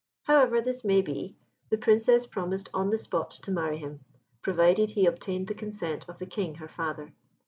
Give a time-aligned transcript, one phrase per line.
[0.23, 1.37] However this may be,
[1.69, 3.99] the Princess promised on the spot to marry him,
[4.41, 7.13] provided he obtained the consent of the King, her Father.